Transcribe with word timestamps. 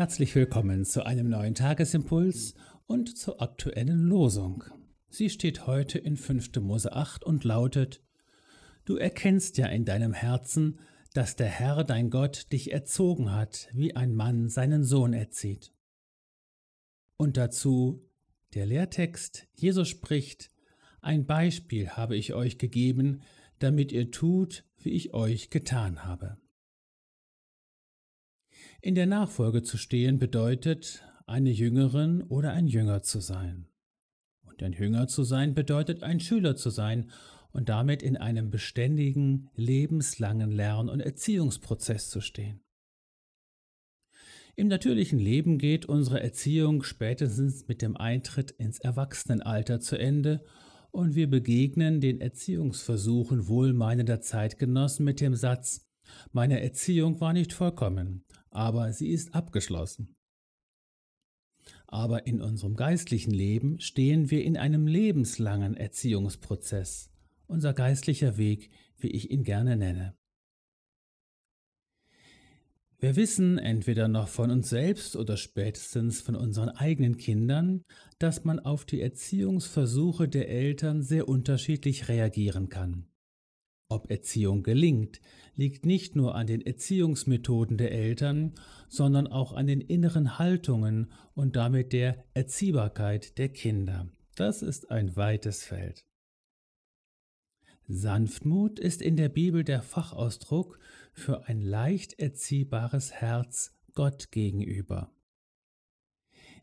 Herzlich 0.00 0.34
willkommen 0.34 0.86
zu 0.86 1.04
einem 1.04 1.28
neuen 1.28 1.54
Tagesimpuls 1.54 2.54
und 2.86 3.18
zur 3.18 3.42
aktuellen 3.42 4.06
Losung. 4.06 4.64
Sie 5.10 5.28
steht 5.28 5.66
heute 5.66 5.98
in 5.98 6.16
5. 6.16 6.56
Mose 6.62 6.94
8 6.94 7.22
und 7.22 7.44
lautet: 7.44 8.02
Du 8.86 8.96
erkennst 8.96 9.58
ja 9.58 9.66
in 9.66 9.84
deinem 9.84 10.14
Herzen, 10.14 10.78
dass 11.12 11.36
der 11.36 11.48
Herr 11.48 11.84
dein 11.84 12.08
Gott 12.08 12.50
dich 12.50 12.72
erzogen 12.72 13.30
hat, 13.30 13.68
wie 13.74 13.94
ein 13.94 14.14
Mann 14.14 14.48
seinen 14.48 14.84
Sohn 14.84 15.12
erzieht. 15.12 15.74
Und 17.18 17.36
dazu 17.36 18.08
der 18.54 18.64
Lehrtext: 18.64 19.48
Jesus 19.52 19.90
spricht: 19.90 20.48
Ein 21.02 21.26
Beispiel 21.26 21.90
habe 21.90 22.16
ich 22.16 22.32
euch 22.32 22.56
gegeben, 22.56 23.20
damit 23.58 23.92
ihr 23.92 24.10
tut, 24.10 24.64
wie 24.78 24.92
ich 24.92 25.12
euch 25.12 25.50
getan 25.50 26.06
habe. 26.06 26.38
In 28.82 28.94
der 28.94 29.04
Nachfolge 29.04 29.62
zu 29.62 29.76
stehen 29.76 30.18
bedeutet, 30.18 31.04
eine 31.26 31.50
Jüngerin 31.50 32.22
oder 32.22 32.52
ein 32.52 32.66
Jünger 32.66 33.02
zu 33.02 33.20
sein. 33.20 33.66
Und 34.42 34.62
ein 34.62 34.72
Jünger 34.72 35.06
zu 35.06 35.22
sein 35.22 35.54
bedeutet, 35.54 36.02
ein 36.02 36.18
Schüler 36.18 36.56
zu 36.56 36.70
sein 36.70 37.10
und 37.52 37.68
damit 37.68 38.02
in 38.02 38.16
einem 38.16 38.50
beständigen, 38.50 39.50
lebenslangen 39.54 40.50
Lern- 40.50 40.88
und 40.88 41.00
Erziehungsprozess 41.00 42.08
zu 42.08 42.22
stehen. 42.22 42.62
Im 44.56 44.68
natürlichen 44.68 45.18
Leben 45.18 45.58
geht 45.58 45.84
unsere 45.84 46.22
Erziehung 46.22 46.82
spätestens 46.82 47.68
mit 47.68 47.82
dem 47.82 47.98
Eintritt 47.98 48.50
ins 48.52 48.78
Erwachsenenalter 48.78 49.80
zu 49.80 49.98
Ende 49.98 50.42
und 50.90 51.14
wir 51.14 51.28
begegnen 51.28 52.00
den 52.00 52.22
Erziehungsversuchen 52.22 53.46
wohlmeinender 53.46 54.22
Zeitgenossen 54.22 55.04
mit 55.04 55.20
dem 55.20 55.34
Satz, 55.34 55.89
meine 56.32 56.60
Erziehung 56.60 57.20
war 57.20 57.32
nicht 57.32 57.52
vollkommen, 57.52 58.24
aber 58.50 58.92
sie 58.92 59.10
ist 59.10 59.34
abgeschlossen. 59.34 60.16
Aber 61.86 62.26
in 62.26 62.40
unserem 62.40 62.76
geistlichen 62.76 63.32
Leben 63.32 63.80
stehen 63.80 64.30
wir 64.30 64.44
in 64.44 64.56
einem 64.56 64.86
lebenslangen 64.86 65.76
Erziehungsprozess, 65.76 67.10
unser 67.46 67.74
geistlicher 67.74 68.36
Weg, 68.36 68.70
wie 68.98 69.08
ich 69.08 69.30
ihn 69.30 69.44
gerne 69.44 69.76
nenne. 69.76 70.14
Wir 73.02 73.16
wissen 73.16 73.56
entweder 73.56 74.08
noch 74.08 74.28
von 74.28 74.50
uns 74.50 74.68
selbst 74.68 75.16
oder 75.16 75.38
spätestens 75.38 76.20
von 76.20 76.36
unseren 76.36 76.68
eigenen 76.68 77.16
Kindern, 77.16 77.82
dass 78.18 78.44
man 78.44 78.60
auf 78.60 78.84
die 78.84 79.00
Erziehungsversuche 79.00 80.28
der 80.28 80.50
Eltern 80.50 81.02
sehr 81.02 81.26
unterschiedlich 81.26 82.08
reagieren 82.08 82.68
kann. 82.68 83.09
Ob 83.90 84.08
Erziehung 84.08 84.62
gelingt, 84.62 85.20
liegt 85.56 85.84
nicht 85.84 86.14
nur 86.14 86.36
an 86.36 86.46
den 86.46 86.62
Erziehungsmethoden 86.62 87.76
der 87.76 87.90
Eltern, 87.90 88.54
sondern 88.88 89.26
auch 89.26 89.52
an 89.52 89.66
den 89.66 89.80
inneren 89.80 90.38
Haltungen 90.38 91.10
und 91.34 91.56
damit 91.56 91.92
der 91.92 92.24
Erziehbarkeit 92.32 93.36
der 93.36 93.48
Kinder. 93.48 94.08
Das 94.36 94.62
ist 94.62 94.90
ein 94.92 95.16
weites 95.16 95.64
Feld. 95.64 96.00
Sanftmut 97.88 98.78
ist 98.78 99.02
in 99.02 99.16
der 99.16 99.28
Bibel 99.28 99.64
der 99.64 99.82
Fachausdruck 99.82 100.78
für 101.12 101.48
ein 101.48 101.60
leicht 101.60 102.16
erziehbares 102.20 103.12
Herz 103.12 103.76
Gott 103.94 104.30
gegenüber. 104.30 105.12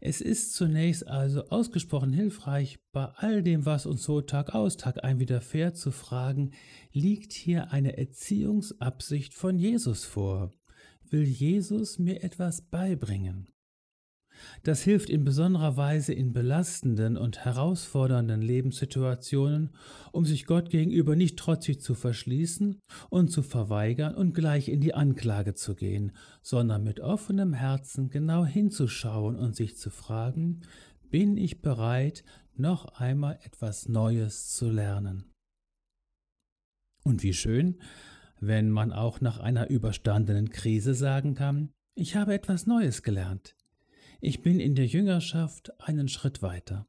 Es 0.00 0.20
ist 0.20 0.54
zunächst 0.54 1.06
also 1.06 1.48
ausgesprochen 1.48 2.12
hilfreich, 2.12 2.78
bei 2.92 3.06
all 3.16 3.42
dem, 3.42 3.64
was 3.66 3.86
uns 3.86 4.04
so 4.04 4.20
Tag 4.20 4.54
aus, 4.54 4.76
Tag 4.76 5.04
ein 5.04 5.18
widerfährt, 5.20 5.76
zu 5.76 5.90
fragen, 5.90 6.52
liegt 6.92 7.32
hier 7.32 7.72
eine 7.72 7.96
Erziehungsabsicht 7.96 9.34
von 9.34 9.58
Jesus 9.58 10.04
vor? 10.04 10.52
Will 11.08 11.24
Jesus 11.24 11.98
mir 11.98 12.22
etwas 12.22 12.62
beibringen? 12.62 13.48
Das 14.62 14.82
hilft 14.82 15.10
in 15.10 15.24
besonderer 15.24 15.76
Weise 15.76 16.12
in 16.12 16.32
belastenden 16.32 17.16
und 17.16 17.44
herausfordernden 17.44 18.42
Lebenssituationen, 18.42 19.70
um 20.12 20.24
sich 20.24 20.46
Gott 20.46 20.70
gegenüber 20.70 21.16
nicht 21.16 21.38
trotzig 21.38 21.80
zu 21.80 21.94
verschließen 21.94 22.78
und 23.10 23.30
zu 23.30 23.42
verweigern 23.42 24.14
und 24.14 24.34
gleich 24.34 24.68
in 24.68 24.80
die 24.80 24.94
Anklage 24.94 25.54
zu 25.54 25.74
gehen, 25.74 26.12
sondern 26.42 26.84
mit 26.84 27.00
offenem 27.00 27.52
Herzen 27.52 28.10
genau 28.10 28.44
hinzuschauen 28.44 29.36
und 29.36 29.56
sich 29.56 29.76
zu 29.76 29.90
fragen, 29.90 30.60
bin 31.10 31.36
ich 31.36 31.62
bereit, 31.62 32.24
noch 32.56 32.86
einmal 33.00 33.38
etwas 33.44 33.88
Neues 33.88 34.52
zu 34.52 34.70
lernen? 34.70 35.32
Und 37.04 37.22
wie 37.22 37.34
schön, 37.34 37.80
wenn 38.40 38.70
man 38.70 38.92
auch 38.92 39.20
nach 39.20 39.38
einer 39.38 39.70
überstandenen 39.70 40.50
Krise 40.50 40.94
sagen 40.94 41.34
kann, 41.34 41.70
ich 41.94 42.16
habe 42.16 42.34
etwas 42.34 42.66
Neues 42.66 43.02
gelernt. 43.02 43.56
Ich 44.28 44.42
bin 44.42 44.58
in 44.58 44.74
der 44.74 44.86
Jüngerschaft 44.86 45.80
einen 45.80 46.08
Schritt 46.08 46.42
weiter. 46.42 46.88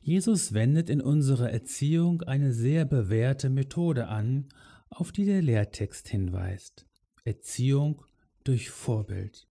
Jesus 0.00 0.54
wendet 0.54 0.88
in 0.88 1.02
unserer 1.02 1.50
Erziehung 1.50 2.22
eine 2.22 2.54
sehr 2.54 2.86
bewährte 2.86 3.50
Methode 3.50 4.08
an, 4.08 4.48
auf 4.88 5.12
die 5.12 5.26
der 5.26 5.42
Lehrtext 5.42 6.08
hinweist. 6.08 6.86
Erziehung 7.24 8.06
durch 8.42 8.70
Vorbild. 8.70 9.50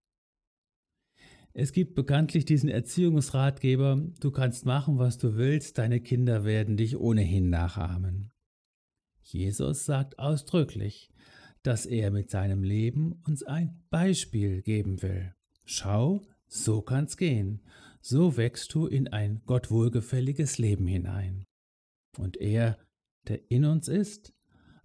Es 1.52 1.72
gibt 1.72 1.94
bekanntlich 1.94 2.44
diesen 2.44 2.68
Erziehungsratgeber, 2.68 4.04
du 4.18 4.32
kannst 4.32 4.66
machen, 4.66 4.98
was 4.98 5.16
du 5.16 5.36
willst, 5.36 5.78
deine 5.78 6.00
Kinder 6.00 6.42
werden 6.44 6.76
dich 6.76 6.96
ohnehin 6.96 7.50
nachahmen. 7.50 8.32
Jesus 9.22 9.84
sagt 9.84 10.18
ausdrücklich, 10.18 11.12
dass 11.62 11.86
er 11.86 12.10
mit 12.10 12.30
seinem 12.30 12.62
Leben 12.62 13.20
uns 13.26 13.42
ein 13.42 13.82
Beispiel 13.90 14.62
geben 14.62 15.02
will. 15.02 15.34
Schau, 15.64 16.22
so 16.46 16.82
kann's 16.82 17.16
gehen. 17.16 17.62
So 18.00 18.36
wächst 18.36 18.74
du 18.74 18.86
in 18.86 19.08
ein 19.08 19.42
Gott 19.44 19.70
wohlgefälliges 19.70 20.58
Leben 20.58 20.86
hinein. 20.86 21.44
Und 22.16 22.38
er, 22.38 22.78
der 23.28 23.50
in 23.50 23.64
uns 23.64 23.88
ist, 23.88 24.32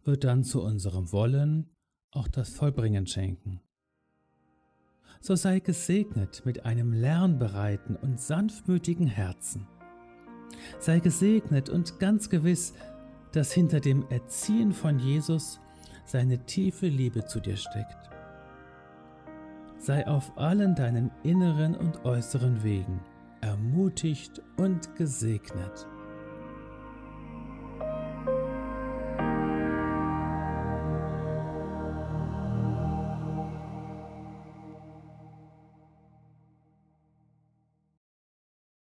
wird 0.03 0.23
dann 0.23 0.43
zu 0.43 0.61
unserem 0.61 1.11
Wollen 1.11 1.69
auch 2.11 2.27
das 2.27 2.49
Vollbringen 2.49 3.07
schenken. 3.07 3.61
So 5.21 5.35
sei 5.35 5.59
gesegnet 5.59 6.43
mit 6.45 6.65
einem 6.65 6.93
lernbereiten 6.93 7.95
und 7.95 8.19
sanftmütigen 8.19 9.07
Herzen. 9.07 9.67
Sei 10.79 10.99
gesegnet 10.99 11.69
und 11.69 11.99
ganz 11.99 12.29
gewiss, 12.29 12.73
dass 13.31 13.51
hinter 13.51 13.79
dem 13.79 14.07
Erziehen 14.09 14.71
von 14.71 14.99
Jesus 14.99 15.59
seine 16.05 16.39
tiefe 16.45 16.87
Liebe 16.87 17.25
zu 17.25 17.39
dir 17.39 17.57
steckt. 17.57 18.09
Sei 19.77 20.07
auf 20.07 20.37
allen 20.37 20.75
deinen 20.75 21.11
inneren 21.23 21.75
und 21.75 22.05
äußeren 22.05 22.63
Wegen 22.63 23.01
ermutigt 23.41 24.41
und 24.57 24.95
gesegnet. 24.95 25.87